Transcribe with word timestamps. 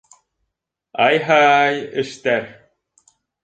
Ай-һай 1.03 1.79
эштәр! 2.05 2.51